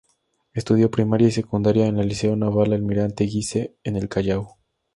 [0.55, 4.55] Estudió primaria y secundaria en el Liceo Naval Almirante Guise, en el Callao.